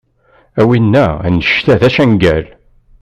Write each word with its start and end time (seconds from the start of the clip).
A 0.61 0.63
wina, 0.67 1.07
anect-a 1.27 1.75
d 1.79 1.81
acangel. 1.87 2.45